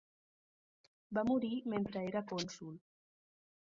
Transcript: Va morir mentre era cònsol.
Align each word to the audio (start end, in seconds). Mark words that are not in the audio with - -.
Va 1.19 1.25
morir 1.33 1.53
mentre 1.77 2.05
era 2.11 2.27
cònsol. 2.35 2.77